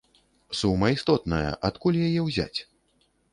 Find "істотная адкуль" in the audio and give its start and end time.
0.95-2.01